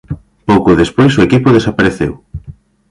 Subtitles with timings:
[0.49, 2.13] Pouco despois o equipo desapareceu.